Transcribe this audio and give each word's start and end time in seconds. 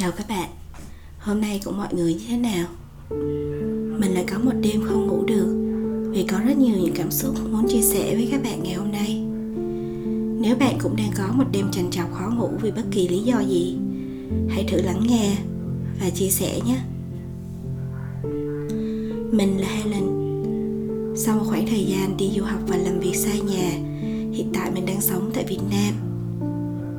Chào 0.00 0.10
các 0.10 0.28
bạn. 0.28 0.50
Hôm 1.18 1.40
nay 1.40 1.60
của 1.64 1.72
mọi 1.72 1.94
người 1.94 2.14
như 2.14 2.20
thế 2.28 2.36
nào? 2.36 2.66
Mình 3.98 4.14
lại 4.14 4.24
có 4.30 4.38
một 4.38 4.52
đêm 4.60 4.82
không 4.84 5.06
ngủ 5.06 5.24
được 5.24 5.76
Vì 6.12 6.22
có 6.22 6.38
rất 6.38 6.58
nhiều 6.58 6.76
những 6.76 6.94
cảm 6.94 7.10
xúc 7.10 7.34
muốn 7.50 7.68
chia 7.68 7.82
sẻ 7.82 8.14
với 8.14 8.28
các 8.30 8.42
bạn 8.42 8.62
ngày 8.62 8.74
hôm 8.74 8.92
nay. 8.92 9.22
Nếu 10.40 10.56
bạn 10.56 10.78
cũng 10.82 10.96
đang 10.96 11.10
có 11.16 11.32
một 11.32 11.44
đêm 11.52 11.70
trằn 11.72 11.90
trọc 11.90 12.12
khó 12.12 12.30
ngủ 12.30 12.50
vì 12.62 12.70
bất 12.70 12.82
kỳ 12.90 13.08
lý 13.08 13.18
do 13.18 13.40
gì, 13.40 13.76
Hãy 14.48 14.64
thử 14.68 14.82
lắng 14.82 15.02
nghe 15.08 15.36
và 16.00 16.10
chia 16.10 16.28
sẻ 16.28 16.60
nhé. 16.66 16.78
Mình 19.32 19.58
là 19.60 19.68
Helen. 19.68 20.04
Sau 21.16 21.36
một 21.38 21.44
khoảng 21.46 21.66
thời 21.66 21.84
gian 21.84 22.16
đi 22.16 22.30
du 22.36 22.44
học 22.44 22.60
và 22.66 22.76
làm 22.76 23.00
việc 23.00 23.16
xa 23.16 23.32
nhà, 23.32 23.70
Hiện 24.32 24.50
tại 24.54 24.70
mình 24.70 24.86
đang 24.86 25.00
sống 25.00 25.30
tại 25.34 25.44
Việt 25.48 25.60
Nam. 25.70 25.94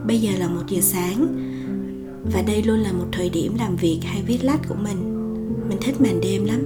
Bây 0.07 0.19
giờ 0.19 0.31
là 0.37 0.47
một 0.47 0.63
giờ 0.67 0.81
sáng 0.81 1.50
và 2.23 2.41
đây 2.41 2.63
luôn 2.63 2.79
là 2.79 2.91
một 2.91 3.05
thời 3.11 3.29
điểm 3.29 3.55
làm 3.59 3.75
việc 3.75 3.99
hay 4.03 4.21
viết 4.21 4.43
lách 4.43 4.67
của 4.69 4.75
mình. 4.75 4.97
Mình 5.69 5.77
thích 5.81 6.01
màn 6.01 6.21
đêm 6.21 6.45
lắm. 6.45 6.61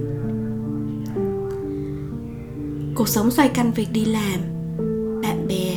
Cuộc 2.94 3.08
sống 3.08 3.30
xoay 3.30 3.50
quanh 3.54 3.72
việc 3.72 3.88
đi 3.92 4.04
làm, 4.04 4.40
bạn 5.22 5.46
bè, 5.48 5.76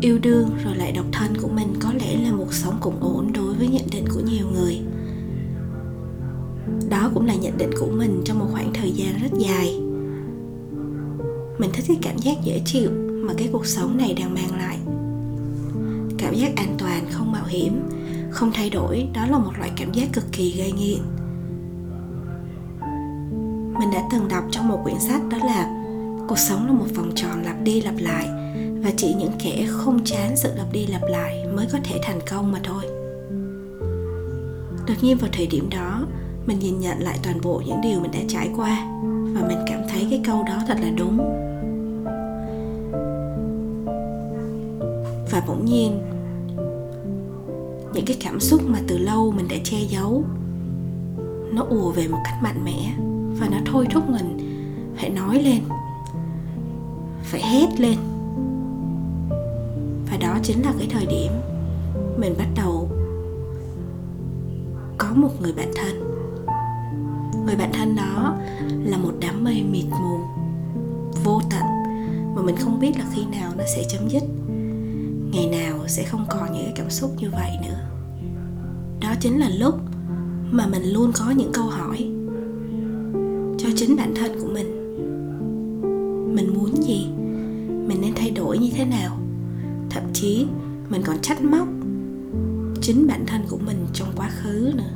yêu 0.00 0.18
đương 0.18 0.50
rồi 0.64 0.76
lại 0.76 0.92
độc 0.92 1.06
thân 1.12 1.36
của 1.42 1.48
mình 1.48 1.74
có 1.80 1.92
lẽ 1.92 2.16
là 2.22 2.32
một 2.32 2.54
sống 2.54 2.74
cũng 2.80 3.00
ổn 3.00 3.32
đối 3.32 3.54
với 3.54 3.68
nhận 3.68 3.86
định 3.92 4.04
của 4.14 4.20
nhiều 4.20 4.46
người. 4.54 4.80
Đó 6.90 7.10
cũng 7.14 7.26
là 7.26 7.34
nhận 7.34 7.58
định 7.58 7.70
của 7.80 7.86
mình 7.86 8.22
trong 8.24 8.38
một 8.38 8.46
khoảng 8.52 8.72
thời 8.74 8.92
gian 8.92 9.14
rất 9.22 9.38
dài. 9.38 9.80
Mình 11.58 11.70
thích 11.72 11.84
cái 11.88 11.98
cảm 12.02 12.18
giác 12.18 12.36
dễ 12.44 12.62
chịu 12.64 12.90
mà 13.26 13.34
cái 13.36 13.48
cuộc 13.52 13.66
sống 13.66 13.96
này 13.96 14.14
đang 14.20 14.34
mang 14.34 14.58
lại. 14.58 14.78
Cảm 16.18 16.34
giác 16.34 16.56
an 16.56 16.74
toàn, 16.78 17.04
không 17.10 17.32
mạo 17.32 17.44
hiểm 17.46 17.80
không 18.32 18.50
thay 18.54 18.70
đổi, 18.70 19.08
đó 19.14 19.26
là 19.30 19.38
một 19.38 19.52
loại 19.58 19.70
cảm 19.76 19.92
giác 19.92 20.08
cực 20.12 20.24
kỳ 20.32 20.54
gây 20.58 20.72
nghiện. 20.72 20.98
Mình 23.78 23.90
đã 23.92 24.02
từng 24.12 24.28
đọc 24.28 24.44
trong 24.50 24.68
một 24.68 24.80
quyển 24.84 25.00
sách 25.00 25.20
đó 25.30 25.38
là 25.44 25.84
cuộc 26.28 26.38
sống 26.38 26.66
là 26.66 26.72
một 26.72 26.86
vòng 26.94 27.10
tròn 27.14 27.42
lặp 27.44 27.62
đi 27.62 27.80
lặp 27.80 27.94
lại, 27.98 28.28
và 28.84 28.90
chỉ 28.96 29.14
những 29.18 29.32
kẻ 29.44 29.66
không 29.68 30.04
chán 30.04 30.36
sự 30.36 30.54
lặp 30.56 30.72
đi 30.72 30.86
lặp 30.86 31.02
lại 31.08 31.46
mới 31.54 31.66
có 31.72 31.78
thể 31.84 32.00
thành 32.02 32.18
công 32.30 32.52
mà 32.52 32.60
thôi. 32.64 32.82
Đột 34.86 34.94
nhiên 35.02 35.16
vào 35.18 35.30
thời 35.32 35.46
điểm 35.46 35.70
đó, 35.70 36.06
mình 36.46 36.58
nhìn 36.58 36.80
nhận 36.80 37.00
lại 37.00 37.18
toàn 37.22 37.40
bộ 37.40 37.62
những 37.66 37.80
điều 37.82 38.00
mình 38.00 38.10
đã 38.10 38.20
trải 38.28 38.50
qua, 38.56 38.86
và 39.34 39.48
mình 39.48 39.58
cảm 39.66 39.80
thấy 39.88 40.06
cái 40.10 40.20
câu 40.26 40.42
đó 40.42 40.58
thật 40.68 40.76
là 40.80 40.90
đúng. 40.98 41.18
Và 45.30 45.42
bỗng 45.46 45.64
nhiên 45.64 46.00
những 47.94 48.04
cái 48.04 48.16
cảm 48.20 48.40
xúc 48.40 48.60
mà 48.66 48.78
từ 48.88 48.98
lâu 48.98 49.32
mình 49.36 49.48
đã 49.48 49.56
che 49.64 49.78
giấu, 49.88 50.24
nó 51.52 51.62
ùa 51.68 51.90
về 51.90 52.08
một 52.08 52.18
cách 52.24 52.34
mạnh 52.42 52.64
mẽ 52.64 52.92
và 53.40 53.48
nó 53.50 53.58
thôi 53.66 53.86
thúc 53.90 54.10
mình 54.10 54.38
phải 54.96 55.10
nói 55.10 55.42
lên, 55.42 55.60
phải 57.22 57.42
hét 57.42 57.80
lên. 57.80 57.98
Và 60.10 60.16
đó 60.20 60.38
chính 60.42 60.62
là 60.62 60.72
cái 60.78 60.88
thời 60.90 61.06
điểm 61.06 61.32
mình 62.16 62.34
bắt 62.38 62.48
đầu 62.56 62.88
có 64.98 65.08
một 65.14 65.30
người 65.40 65.52
bạn 65.52 65.70
thân. 65.76 66.12
Người 67.46 67.56
bạn 67.56 67.70
thân 67.72 67.96
đó 67.96 68.36
là 68.84 68.96
một 68.96 69.12
đám 69.20 69.44
mây 69.44 69.64
mịt 69.70 69.84
mù, 69.90 70.18
vô 71.24 71.40
tận 71.50 71.62
mà 72.34 72.42
mình 72.42 72.56
không 72.56 72.80
biết 72.80 72.92
là 72.98 73.04
khi 73.14 73.24
nào 73.24 73.52
nó 73.58 73.64
sẽ 73.76 73.84
chấm 73.88 74.08
dứt 74.08 74.22
ngày 75.32 75.46
nào 75.46 75.88
sẽ 75.88 76.04
không 76.04 76.26
còn 76.28 76.52
những 76.52 76.64
cái 76.64 76.72
cảm 76.76 76.90
xúc 76.90 77.10
như 77.18 77.30
vậy 77.30 77.50
nữa. 77.62 77.78
Đó 79.00 79.14
chính 79.20 79.38
là 79.38 79.48
lúc 79.48 79.74
mà 80.50 80.66
mình 80.66 80.82
luôn 80.92 81.12
có 81.14 81.30
những 81.30 81.50
câu 81.52 81.64
hỏi 81.64 82.10
cho 83.58 83.68
chính 83.76 83.96
bản 83.96 84.14
thân 84.14 84.32
của 84.40 84.48
mình. 84.52 84.66
Mình 86.34 86.54
muốn 86.54 86.82
gì? 86.82 87.06
Mình 87.86 88.00
nên 88.00 88.12
thay 88.16 88.30
đổi 88.30 88.58
như 88.58 88.70
thế 88.74 88.84
nào? 88.84 89.18
Thậm 89.90 90.02
chí 90.12 90.46
mình 90.88 91.02
còn 91.04 91.16
trách 91.22 91.42
móc 91.42 91.68
chính 92.80 93.06
bản 93.06 93.24
thân 93.26 93.42
của 93.48 93.58
mình 93.66 93.86
trong 93.92 94.08
quá 94.16 94.30
khứ 94.42 94.72
nữa. 94.74 94.90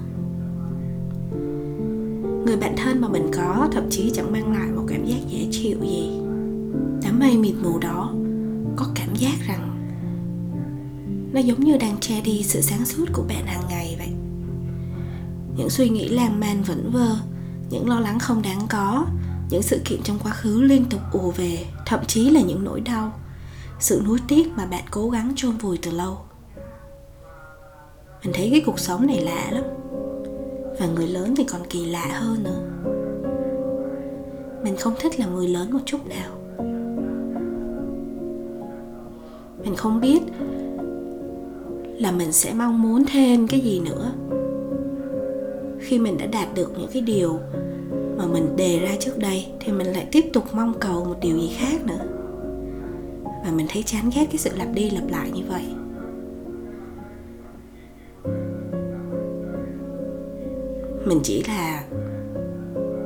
Người 2.47 2.57
bạn 2.57 2.75
thân 2.77 3.01
mà 3.01 3.09
mình 3.09 3.31
có 3.37 3.69
thậm 3.73 3.85
chí 3.91 4.11
chẳng 4.11 4.33
mang 4.33 4.53
lại 4.53 4.69
một 4.77 4.85
cảm 4.89 5.05
giác 5.05 5.19
dễ 5.29 5.49
chịu 5.51 5.79
gì. 5.83 6.21
Đám 7.03 7.19
mây 7.19 7.39
mịt 7.39 7.55
mù 7.63 7.79
đó 7.79 8.15
có 8.77 8.87
cảm 8.95 9.15
giác 9.15 9.35
rằng 9.47 9.76
nó 11.37 11.43
giống 11.43 11.61
như 11.61 11.77
đang 11.77 11.97
che 12.01 12.21
đi 12.21 12.43
sự 12.43 12.61
sáng 12.61 12.85
suốt 12.85 13.05
của 13.13 13.23
bạn 13.29 13.47
hàng 13.47 13.63
ngày 13.69 13.97
vậy. 13.99 14.09
Những 15.57 15.71
suy 15.71 15.89
nghĩ 15.89 16.09
lan 16.09 16.41
man 16.41 16.63
vẩn 16.63 16.91
vơ, 16.93 17.17
những 17.71 17.89
lo 17.89 18.01
lắng 18.01 18.19
không 18.19 18.43
đáng 18.43 18.61
có, 18.71 19.07
những 19.51 19.63
sự 19.63 19.81
kiện 19.85 20.03
trong 20.03 20.19
quá 20.23 20.33
khứ 20.33 20.63
liên 20.63 20.85
tục 20.85 21.01
ùa 21.13 21.31
về, 21.31 21.65
thậm 21.87 22.01
chí 22.07 22.31
là 22.31 22.41
những 22.41 22.65
nỗi 22.65 22.81
đau, 22.81 23.13
sự 23.81 24.03
nuối 24.05 24.19
tiếc 24.29 24.49
mà 24.57 24.67
bạn 24.67 24.85
cố 24.91 25.11
gắng 25.11 25.33
chôn 25.37 25.57
vùi 25.57 25.79
từ 25.83 25.91
lâu. 25.91 26.19
Mình 28.25 28.33
thấy 28.35 28.51
cái 28.51 28.63
cuộc 28.67 28.79
sống 28.79 29.07
này 29.07 29.21
lạ 29.21 29.49
lắm, 29.51 29.65
và 30.79 30.87
người 30.87 31.09
lớn 31.09 31.35
thì 31.37 31.45
còn 31.45 31.61
kỳ 31.71 31.87
lạ 31.87 32.09
hơn 32.13 32.43
nữa. 32.43 32.63
Mình 34.65 34.77
không 34.77 34.95
thích 35.01 35.21
là 35.21 35.27
người 35.27 35.49
lớn 35.49 35.73
một 35.73 35.81
chút 35.87 36.07
nào. 36.07 36.31
Mình 39.65 39.77
không 39.77 40.01
biết 40.01 40.21
là 41.99 42.13
mình 42.13 42.33
sẽ 42.33 42.55
mong 42.55 42.83
muốn 42.83 43.05
thêm 43.13 43.49
cái 43.49 43.61
gì 43.61 43.81
nữa. 43.81 44.13
Khi 45.81 45.99
mình 45.99 46.19
đã 46.19 46.27
đạt 46.27 46.55
được 46.55 46.73
những 46.79 46.91
cái 46.93 47.03
điều 47.03 47.41
mà 48.17 48.27
mình 48.27 48.57
đề 48.57 48.79
ra 48.79 48.91
trước 49.01 49.19
đây, 49.19 49.47
thì 49.61 49.73
mình 49.73 49.87
lại 49.87 50.07
tiếp 50.13 50.25
tục 50.33 50.45
mong 50.53 50.75
cầu 50.81 51.05
một 51.05 51.17
điều 51.21 51.39
gì 51.39 51.57
khác 51.59 51.85
nữa. 51.85 52.07
Và 53.45 53.51
mình 53.53 53.67
thấy 53.71 53.83
chán 53.83 54.11
ghét 54.15 54.27
cái 54.31 54.39
sự 54.39 54.51
lặp 54.57 54.69
đi 54.75 54.91
lặp 54.91 55.11
lại 55.11 55.31
như 55.35 55.43
vậy. 55.49 55.63
Mình 61.05 61.21
chỉ 61.23 61.45
là 61.49 61.85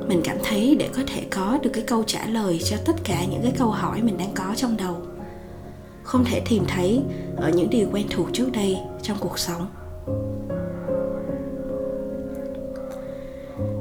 mình 0.09 0.21
cảm 0.25 0.37
thấy 0.45 0.77
để 0.79 0.89
có 0.97 1.03
thể 1.07 1.23
có 1.31 1.59
được 1.63 1.71
cái 1.73 1.85
câu 1.87 2.03
trả 2.07 2.27
lời 2.27 2.59
cho 2.65 2.77
tất 2.85 2.97
cả 3.05 3.25
những 3.31 3.43
cái 3.43 3.53
câu 3.59 3.71
hỏi 3.71 4.03
mình 4.03 4.19
đang 4.19 4.35
có 4.35 4.55
trong 4.57 4.77
đầu 4.77 4.97
không 6.03 6.25
thể 6.25 6.43
tìm 6.49 6.65
thấy 6.69 7.03
ở 7.37 7.51
những 7.51 7.71
điều 7.71 7.89
quen 7.93 8.07
thuộc 8.11 8.29
trước 8.33 8.53
đây 8.53 8.79
trong 9.03 9.17
cuộc 9.21 9.39
sống. 9.39 9.67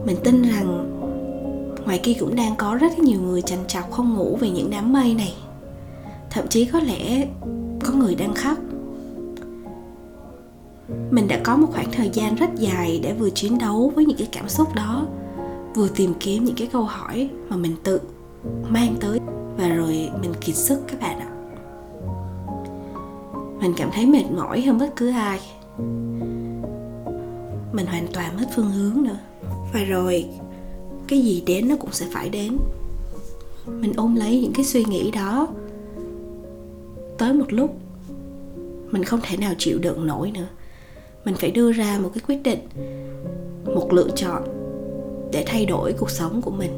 Mình 0.06 0.18
tin 0.24 0.42
rằng 0.42 0.96
ngoài 1.86 2.00
kia 2.04 2.14
cũng 2.20 2.36
đang 2.36 2.56
có 2.56 2.76
rất 2.76 3.00
nhiều 3.00 3.22
người 3.22 3.42
chằn 3.42 3.60
chọc 3.68 3.92
không 3.92 4.14
ngủ 4.14 4.38
về 4.42 4.50
những 4.50 4.70
đám 4.70 4.94
mây 4.94 5.14
này. 5.14 5.34
Thậm 6.30 6.48
chí 6.48 6.66
có 6.66 6.80
lẽ 6.80 7.28
có 7.86 7.94
người 7.94 8.16
đang 8.16 8.34
khóc. 8.34 8.58
Mình 11.12 11.28
đã 11.28 11.40
có 11.44 11.58
một 11.58 11.68
khoảng 11.72 11.92
thời 11.92 12.10
gian 12.14 12.36
rất 12.36 12.50
dài 12.56 13.00
để 13.04 13.14
vừa 13.14 13.30
chiến 13.30 13.58
đấu 13.58 13.92
với 13.96 14.06
những 14.06 14.18
cái 14.18 14.28
cảm 14.32 14.50
xúc 14.50 14.76
đó, 14.76 15.08
vừa 15.76 15.88
tìm 15.96 16.14
kiếm 16.20 16.44
những 16.44 16.56
cái 16.56 16.68
câu 16.68 16.84
hỏi 16.84 17.30
mà 17.50 17.58
mình 17.58 17.76
tự 17.84 18.02
mang 18.70 18.96
tới 19.00 19.20
và 19.58 19.68
rồi 19.68 20.10
mình 20.22 20.34
kiệt 20.42 20.56
sức 20.56 20.80
các 20.88 21.00
bạn 21.02 21.20
ạ 21.20 21.29
mình 23.60 23.74
cảm 23.78 23.90
thấy 23.94 24.06
mệt 24.06 24.24
mỏi 24.36 24.62
hơn 24.62 24.78
bất 24.78 24.90
cứ 24.96 25.10
ai. 25.10 25.40
Mình 27.74 27.86
hoàn 27.86 28.08
toàn 28.14 28.38
mất 28.38 28.46
phương 28.56 28.72
hướng 28.72 29.04
nữa. 29.04 29.18
Và 29.74 29.84
rồi, 29.84 30.26
cái 31.08 31.22
gì 31.22 31.44
đến 31.46 31.68
nó 31.68 31.76
cũng 31.76 31.92
sẽ 31.92 32.06
phải 32.12 32.30
đến. 32.30 32.58
Mình 33.68 33.94
ôm 33.98 34.16
lấy 34.16 34.42
những 34.42 34.54
cái 34.54 34.66
suy 34.66 34.86
nghĩ 34.86 35.12
đó. 35.12 35.48
Tới 37.18 37.34
một 37.34 37.54
lúc, 37.54 37.76
mình 38.92 39.04
không 39.04 39.20
thể 39.24 39.38
nào 39.38 39.54
chịu 39.58 39.80
đựng 39.80 40.08
nổi 40.08 40.32
nữa. 40.32 40.48
Mình 41.26 41.36
phải 41.36 41.52
đưa 41.52 41.72
ra 41.72 42.00
một 42.04 42.12
cái 42.14 42.22
quyết 42.28 42.44
định, 42.44 42.60
một 43.66 43.94
lựa 43.94 44.10
chọn 44.16 44.44
để 45.32 45.44
thay 45.48 45.66
đổi 45.66 45.94
cuộc 45.94 46.10
sống 46.10 46.42
của 46.42 46.52
mình. 46.52 46.72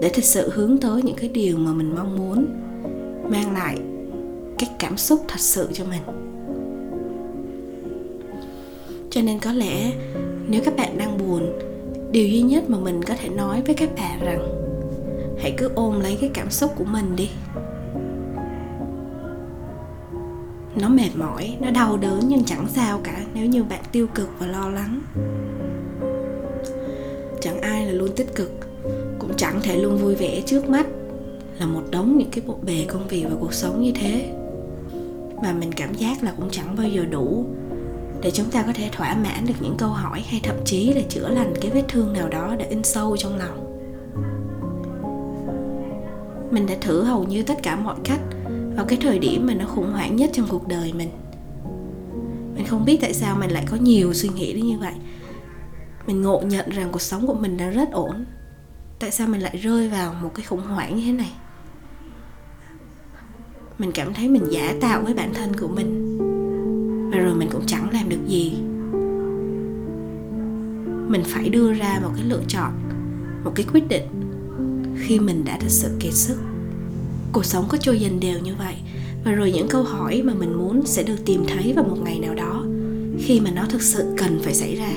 Để 0.00 0.10
thực 0.14 0.24
sự 0.24 0.50
hướng 0.52 0.78
tới 0.78 1.02
những 1.02 1.16
cái 1.16 1.28
điều 1.28 1.58
mà 1.58 1.72
mình 1.72 1.94
mong 1.94 2.18
muốn, 2.18 2.46
mang 3.30 3.52
lại 3.52 3.78
cái 4.60 4.70
cảm 4.78 4.96
xúc 4.96 5.24
thật 5.28 5.40
sự 5.40 5.68
cho 5.72 5.84
mình. 5.84 6.02
Cho 9.10 9.22
nên 9.22 9.38
có 9.38 9.52
lẽ 9.52 9.92
nếu 10.48 10.60
các 10.64 10.76
bạn 10.76 10.98
đang 10.98 11.18
buồn, 11.18 11.52
điều 12.12 12.28
duy 12.28 12.42
nhất 12.42 12.70
mà 12.70 12.78
mình 12.78 13.02
có 13.02 13.14
thể 13.20 13.28
nói 13.28 13.62
với 13.66 13.74
các 13.74 13.88
bạn 13.96 14.20
rằng, 14.24 14.48
hãy 15.38 15.54
cứ 15.56 15.70
ôm 15.74 16.00
lấy 16.00 16.18
cái 16.20 16.30
cảm 16.34 16.50
xúc 16.50 16.72
của 16.76 16.84
mình 16.84 17.16
đi. 17.16 17.30
Nó 20.76 20.88
mệt 20.88 21.10
mỏi, 21.14 21.56
nó 21.60 21.70
đau 21.70 21.96
đớn 21.96 22.20
nhưng 22.28 22.44
chẳng 22.44 22.66
sao 22.68 23.00
cả 23.04 23.24
nếu 23.34 23.46
như 23.46 23.64
bạn 23.64 23.80
tiêu 23.92 24.06
cực 24.14 24.28
và 24.38 24.46
lo 24.46 24.68
lắng. 24.68 25.00
Chẳng 27.40 27.60
ai 27.60 27.86
là 27.86 27.92
luôn 27.92 28.10
tích 28.16 28.34
cực, 28.34 28.52
cũng 29.18 29.30
chẳng 29.36 29.60
thể 29.62 29.76
luôn 29.76 29.98
vui 29.98 30.14
vẻ 30.14 30.42
trước 30.46 30.68
mắt 30.68 30.86
là 31.58 31.66
một 31.66 31.82
đống 31.90 32.18
những 32.18 32.30
cái 32.30 32.44
bộ 32.46 32.58
bề 32.66 32.84
công 32.88 33.08
việc 33.08 33.24
và 33.30 33.36
cuộc 33.40 33.54
sống 33.54 33.82
như 33.82 33.92
thế 33.94 34.39
mà 35.42 35.52
mình 35.52 35.72
cảm 35.72 35.94
giác 35.94 36.22
là 36.22 36.32
cũng 36.36 36.50
chẳng 36.50 36.76
bao 36.76 36.88
giờ 36.88 37.04
đủ 37.04 37.46
để 38.22 38.30
chúng 38.30 38.50
ta 38.50 38.62
có 38.62 38.72
thể 38.74 38.88
thỏa 38.92 39.14
mãn 39.14 39.46
được 39.46 39.54
những 39.60 39.76
câu 39.78 39.88
hỏi 39.88 40.24
hay 40.28 40.40
thậm 40.42 40.56
chí 40.64 40.92
là 40.92 41.00
chữa 41.08 41.28
lành 41.28 41.54
cái 41.60 41.70
vết 41.70 41.84
thương 41.88 42.12
nào 42.12 42.28
đó 42.28 42.56
đã 42.58 42.66
in 42.68 42.84
sâu 42.84 43.16
trong 43.16 43.38
lòng. 43.38 43.66
Mình 46.50 46.66
đã 46.66 46.74
thử 46.80 47.02
hầu 47.02 47.24
như 47.24 47.42
tất 47.42 47.62
cả 47.62 47.76
mọi 47.76 47.96
cách 48.04 48.20
vào 48.76 48.84
cái 48.88 48.98
thời 49.02 49.18
điểm 49.18 49.46
mà 49.46 49.54
nó 49.54 49.66
khủng 49.66 49.92
hoảng 49.92 50.16
nhất 50.16 50.30
trong 50.32 50.46
cuộc 50.48 50.68
đời 50.68 50.92
mình. 50.92 51.10
Mình 52.54 52.66
không 52.66 52.84
biết 52.84 52.98
tại 53.00 53.14
sao 53.14 53.36
mình 53.36 53.50
lại 53.50 53.64
có 53.70 53.76
nhiều 53.76 54.14
suy 54.14 54.28
nghĩ 54.28 54.52
đến 54.52 54.66
như 54.66 54.78
vậy. 54.78 54.94
Mình 56.06 56.22
ngộ 56.22 56.42
nhận 56.44 56.70
rằng 56.70 56.88
cuộc 56.92 57.02
sống 57.02 57.26
của 57.26 57.34
mình 57.34 57.56
đang 57.56 57.70
rất 57.70 57.92
ổn. 57.92 58.24
Tại 58.98 59.10
sao 59.10 59.26
mình 59.26 59.40
lại 59.40 59.56
rơi 59.56 59.88
vào 59.88 60.14
một 60.22 60.30
cái 60.34 60.46
khủng 60.46 60.60
hoảng 60.60 60.96
như 60.96 61.02
thế 61.06 61.12
này? 61.12 61.32
Mình 63.80 63.92
cảm 63.92 64.14
thấy 64.14 64.28
mình 64.28 64.42
giả 64.50 64.74
tạo 64.80 65.02
với 65.02 65.14
bản 65.14 65.34
thân 65.34 65.56
của 65.60 65.68
mình. 65.68 66.18
Và 67.12 67.18
rồi 67.18 67.34
mình 67.34 67.48
cũng 67.52 67.62
chẳng 67.66 67.90
làm 67.92 68.08
được 68.08 68.26
gì. 68.26 68.52
Mình 71.08 71.22
phải 71.24 71.48
đưa 71.48 71.72
ra 71.72 72.00
một 72.02 72.10
cái 72.16 72.24
lựa 72.24 72.42
chọn, 72.48 72.72
một 73.44 73.52
cái 73.54 73.66
quyết 73.72 73.88
định 73.88 74.02
khi 74.98 75.18
mình 75.18 75.44
đã 75.44 75.58
thật 75.60 75.68
sự 75.68 75.88
kiệt 76.00 76.14
sức. 76.14 76.36
Cuộc 77.32 77.44
sống 77.44 77.64
có 77.68 77.78
trôi 77.78 78.00
dần 78.00 78.20
đều 78.20 78.38
như 78.38 78.54
vậy, 78.58 78.74
và 79.24 79.32
rồi 79.32 79.52
những 79.52 79.68
câu 79.68 79.82
hỏi 79.82 80.22
mà 80.24 80.34
mình 80.34 80.58
muốn 80.58 80.86
sẽ 80.86 81.02
được 81.02 81.24
tìm 81.26 81.44
thấy 81.48 81.72
vào 81.76 81.84
một 81.84 81.96
ngày 82.04 82.18
nào 82.18 82.34
đó 82.34 82.64
khi 83.18 83.40
mà 83.40 83.50
nó 83.50 83.64
thực 83.68 83.82
sự 83.82 84.14
cần 84.16 84.38
phải 84.42 84.54
xảy 84.54 84.76
ra. 84.76 84.92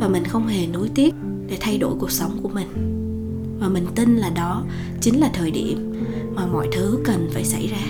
Và 0.00 0.08
mình 0.08 0.24
không 0.24 0.46
hề 0.46 0.66
nuối 0.66 0.90
tiếc 0.94 1.14
để 1.48 1.56
thay 1.60 1.78
đổi 1.78 1.94
cuộc 1.98 2.10
sống 2.10 2.38
của 2.42 2.48
mình 2.48 2.91
mà 3.62 3.68
mình 3.68 3.86
tin 3.94 4.16
là 4.16 4.30
đó 4.30 4.64
chính 5.00 5.20
là 5.20 5.30
thời 5.34 5.50
điểm 5.50 5.92
mà 6.34 6.46
mọi 6.46 6.68
thứ 6.72 6.98
cần 7.04 7.28
phải 7.32 7.44
xảy 7.44 7.66
ra. 7.66 7.86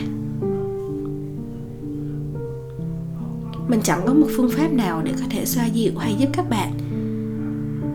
Mình 3.69 3.80
chẳng 3.84 4.02
có 4.06 4.14
một 4.14 4.26
phương 4.36 4.50
pháp 4.50 4.72
nào 4.72 5.02
để 5.02 5.12
có 5.20 5.26
thể 5.30 5.44
xoa 5.44 5.66
dịu 5.66 5.92
hay 5.98 6.14
giúp 6.19 6.28
các 6.32 6.50
bạn 6.50 6.72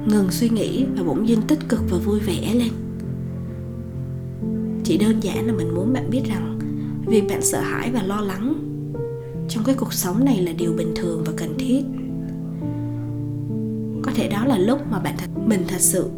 ngừng 0.05 0.31
suy 0.31 0.49
nghĩ 0.49 0.85
và 0.95 1.03
bỗng 1.03 1.27
dưng 1.27 1.41
tích 1.41 1.59
cực 1.69 1.79
và 1.89 1.97
vui 1.97 2.19
vẻ 2.19 2.53
lên. 2.53 2.71
Chỉ 4.83 4.97
đơn 4.97 5.19
giản 5.23 5.47
là 5.47 5.53
mình 5.53 5.75
muốn 5.75 5.93
bạn 5.93 6.09
biết 6.09 6.21
rằng 6.25 6.59
việc 7.05 7.23
bạn 7.29 7.41
sợ 7.41 7.59
hãi 7.59 7.91
và 7.93 8.03
lo 8.03 8.21
lắng 8.21 8.53
trong 9.49 9.63
cái 9.63 9.75
cuộc 9.75 9.93
sống 9.93 10.25
này 10.25 10.41
là 10.41 10.51
điều 10.51 10.73
bình 10.73 10.93
thường 10.95 11.23
và 11.25 11.33
cần 11.37 11.57
thiết. 11.57 11.83
Có 14.01 14.11
thể 14.15 14.29
đó 14.29 14.45
là 14.45 14.57
lúc 14.57 14.79
mà 14.91 14.99
bạn 14.99 15.15
thật, 15.17 15.27
mình 15.45 15.63
thật 15.67 15.79
sự 15.79 16.09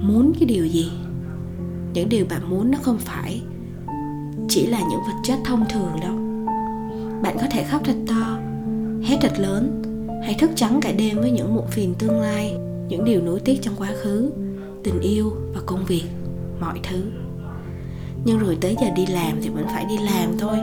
muốn 0.00 0.32
cái 0.40 0.48
điều 0.48 0.66
gì. 0.66 0.90
Những 1.92 2.08
điều 2.08 2.26
bạn 2.30 2.50
muốn 2.50 2.70
nó 2.70 2.78
không 2.82 2.98
phải 2.98 3.42
chỉ 4.48 4.66
là 4.66 4.80
những 4.80 5.00
vật 5.06 5.20
chất 5.24 5.38
thông 5.44 5.64
thường 5.68 5.90
đâu. 6.02 6.14
Bạn 7.22 7.36
có 7.40 7.46
thể 7.50 7.64
khóc 7.64 7.82
thật 7.84 7.96
to, 8.08 8.38
hét 9.04 9.16
thật 9.20 9.32
lớn, 9.38 9.82
hay 10.24 10.36
thức 10.38 10.50
trắng 10.54 10.80
cả 10.82 10.92
đêm 10.92 11.16
với 11.18 11.30
những 11.30 11.54
muộn 11.54 11.66
phiền 11.70 11.94
tương 11.98 12.20
lai, 12.20 12.56
những 12.88 13.04
điều 13.04 13.22
nối 13.22 13.40
tiếc 13.40 13.58
trong 13.62 13.74
quá 13.78 13.88
khứ, 14.02 14.30
tình 14.84 15.00
yêu 15.00 15.32
và 15.54 15.60
công 15.66 15.84
việc, 15.84 16.04
mọi 16.60 16.80
thứ. 16.82 17.02
Nhưng 18.24 18.38
rồi 18.38 18.58
tới 18.60 18.76
giờ 18.80 18.86
đi 18.96 19.06
làm 19.06 19.38
thì 19.42 19.48
vẫn 19.48 19.64
phải 19.66 19.84
đi 19.88 19.98
làm 19.98 20.38
thôi. 20.38 20.56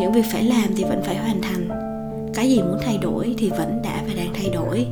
Những 0.00 0.12
việc 0.12 0.24
phải 0.32 0.44
làm 0.44 0.74
thì 0.76 0.84
vẫn 0.84 1.02
phải 1.02 1.16
hoàn 1.16 1.42
thành. 1.42 1.68
Cái 2.34 2.50
gì 2.50 2.58
muốn 2.58 2.78
thay 2.84 2.98
đổi 2.98 3.34
thì 3.38 3.50
vẫn 3.50 3.82
đã 3.82 4.02
và 4.06 4.14
đang 4.16 4.34
thay 4.34 4.50
đổi. 4.54 4.86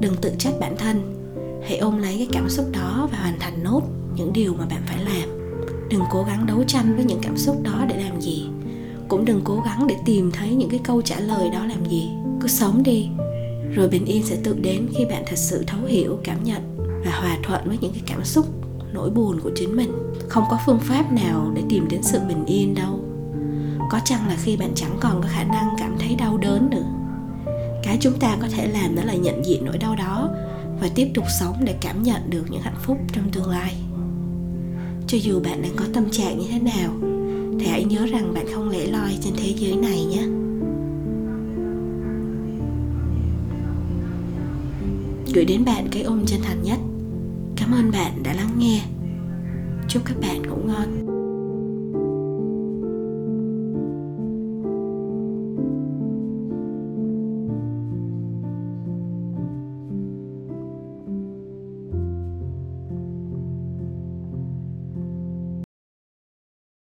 Đừng 0.00 0.16
tự 0.20 0.32
trách 0.38 0.54
bản 0.60 0.76
thân 0.76 1.19
hãy 1.62 1.78
ôm 1.78 1.98
lấy 1.98 2.14
cái 2.18 2.28
cảm 2.32 2.48
xúc 2.48 2.66
đó 2.72 3.08
và 3.12 3.18
hoàn 3.18 3.38
thành 3.38 3.62
nốt 3.62 3.82
những 4.16 4.32
điều 4.32 4.54
mà 4.54 4.66
bạn 4.66 4.82
phải 4.86 5.04
làm. 5.04 5.28
Đừng 5.90 6.02
cố 6.10 6.24
gắng 6.24 6.46
đấu 6.46 6.64
tranh 6.66 6.96
với 6.96 7.04
những 7.04 7.18
cảm 7.22 7.36
xúc 7.36 7.62
đó 7.62 7.84
để 7.88 8.02
làm 8.04 8.20
gì. 8.20 8.46
Cũng 9.08 9.24
đừng 9.24 9.40
cố 9.44 9.62
gắng 9.64 9.86
để 9.86 9.96
tìm 10.04 10.30
thấy 10.32 10.54
những 10.54 10.70
cái 10.70 10.80
câu 10.84 11.02
trả 11.02 11.20
lời 11.20 11.50
đó 11.50 11.66
làm 11.66 11.86
gì. 11.90 12.10
Cứ 12.40 12.48
sống 12.48 12.82
đi. 12.82 13.08
Rồi 13.74 13.88
bình 13.88 14.04
yên 14.04 14.22
sẽ 14.22 14.36
tự 14.44 14.56
đến 14.62 14.88
khi 14.96 15.04
bạn 15.04 15.22
thật 15.26 15.36
sự 15.36 15.64
thấu 15.66 15.80
hiểu, 15.86 16.18
cảm 16.24 16.44
nhận 16.44 16.76
và 17.04 17.10
hòa 17.10 17.38
thuận 17.42 17.60
với 17.66 17.78
những 17.80 17.92
cái 17.92 18.02
cảm 18.06 18.24
xúc, 18.24 18.46
nỗi 18.92 19.10
buồn 19.10 19.40
của 19.40 19.50
chính 19.54 19.76
mình. 19.76 19.92
Không 20.28 20.44
có 20.50 20.58
phương 20.66 20.78
pháp 20.78 21.12
nào 21.12 21.52
để 21.54 21.62
tìm 21.68 21.88
đến 21.88 22.02
sự 22.02 22.18
bình 22.28 22.44
yên 22.46 22.74
đâu. 22.74 23.00
Có 23.90 24.00
chăng 24.04 24.28
là 24.28 24.36
khi 24.42 24.56
bạn 24.56 24.70
chẳng 24.74 24.96
còn 25.00 25.22
có 25.22 25.28
khả 25.30 25.44
năng 25.44 25.68
cảm 25.78 25.96
thấy 25.98 26.14
đau 26.14 26.38
đớn 26.38 26.70
nữa? 26.70 26.84
Cái 27.82 27.98
chúng 28.00 28.18
ta 28.18 28.36
có 28.40 28.48
thể 28.50 28.66
làm 28.66 28.96
đó 28.96 29.02
là 29.04 29.14
nhận 29.14 29.44
diện 29.44 29.64
nỗi 29.64 29.78
đau 29.78 29.96
đó 29.96 30.28
và 30.80 30.88
tiếp 30.94 31.08
tục 31.14 31.24
sống 31.40 31.56
để 31.64 31.74
cảm 31.80 32.02
nhận 32.02 32.30
được 32.30 32.44
những 32.50 32.62
hạnh 32.62 32.78
phúc 32.82 32.98
trong 33.12 33.30
tương 33.32 33.50
lai. 33.50 33.76
Cho 35.06 35.18
dù 35.18 35.40
bạn 35.40 35.62
đang 35.62 35.76
có 35.76 35.84
tâm 35.92 36.10
trạng 36.10 36.38
như 36.38 36.46
thế 36.50 36.58
nào, 36.58 36.92
thì 37.60 37.66
hãy 37.66 37.84
nhớ 37.84 38.06
rằng 38.06 38.34
bạn 38.34 38.46
không 38.54 38.68
lẻ 38.68 38.86
loi 38.86 39.18
trên 39.22 39.32
thế 39.36 39.54
giới 39.56 39.76
này 39.76 40.04
nhé. 40.04 40.22
Gửi 45.34 45.44
đến 45.44 45.64
bạn 45.64 45.88
cái 45.90 46.02
ôm 46.02 46.26
chân 46.26 46.40
thành 46.42 46.62
nhất. 46.62 46.78
Cảm 47.56 47.72
ơn 47.72 47.90
bạn 47.90 48.22
đã 48.22 48.34
lắng 48.34 48.54
nghe. 48.58 48.82
Chúc 49.88 50.02
các 50.04 50.20
bạn 50.20 50.42
ngủ 50.42 50.56
ngon. 50.66 50.99